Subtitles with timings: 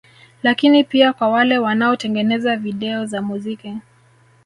[0.43, 3.77] Lakini pia kwa wale wanaotengeneza Video za muziki